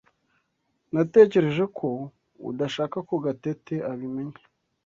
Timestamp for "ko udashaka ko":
1.77-3.15